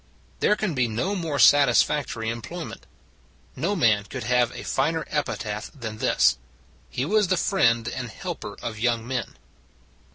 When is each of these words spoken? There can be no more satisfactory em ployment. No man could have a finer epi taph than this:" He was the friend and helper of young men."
There 0.39 0.55
can 0.55 0.73
be 0.73 0.87
no 0.87 1.13
more 1.15 1.37
satisfactory 1.37 2.31
em 2.31 2.41
ployment. 2.41 2.85
No 3.55 3.75
man 3.75 4.05
could 4.05 4.23
have 4.23 4.51
a 4.51 4.63
finer 4.63 5.05
epi 5.11 5.33
taph 5.33 5.69
than 5.79 5.99
this:" 5.99 6.39
He 6.89 7.05
was 7.05 7.27
the 7.27 7.37
friend 7.37 7.87
and 7.87 8.09
helper 8.09 8.57
of 8.63 8.79
young 8.79 9.07
men." 9.07 9.35